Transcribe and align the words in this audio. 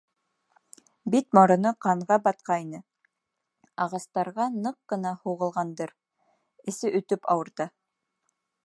Бит-мороно 1.15 1.73
ҡанға 1.87 2.17
батҡайны, 2.29 2.79
ағастарға 3.87 4.49
ныҡ 4.57 4.79
ҡына 4.95 5.13
һуғылғандыр, 5.23 5.95
эсе 6.73 6.97
өтөп 7.03 7.33
ауырта. 7.37 7.71